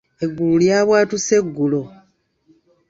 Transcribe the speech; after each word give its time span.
Eggulu 0.23 0.55
lyabwatuse 0.61 1.33
eggulo. 1.41 1.81